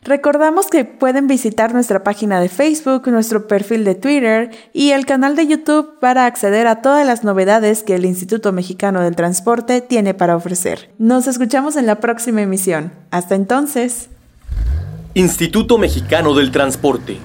Recordamos 0.01 0.67
que 0.67 0.85
pueden 0.85 1.27
visitar 1.27 1.73
nuestra 1.73 2.03
página 2.03 2.39
de 2.39 2.47
Facebook, 2.47 3.07
nuestro 3.09 3.47
perfil 3.47 3.83
de 3.83 3.95
Twitter 3.95 4.51
y 4.71 4.91
el 4.91 5.05
canal 5.05 5.35
de 5.35 5.47
YouTube 5.47 5.99
para 5.99 6.25
acceder 6.25 6.67
a 6.67 6.81
todas 6.81 7.05
las 7.05 7.23
novedades 7.23 7.83
que 7.83 7.95
el 7.95 8.05
Instituto 8.05 8.53
Mexicano 8.53 9.01
del 9.01 9.15
Transporte 9.15 9.81
tiene 9.81 10.13
para 10.13 10.35
ofrecer. 10.35 10.91
Nos 10.99 11.27
escuchamos 11.27 11.75
en 11.75 11.85
la 11.85 11.95
próxima 11.95 12.41
emisión. 12.41 12.93
Hasta 13.11 13.35
entonces. 13.35 14.09
Instituto 15.15 15.77
Mexicano 15.77 16.33
del 16.33 16.51
Transporte 16.51 17.17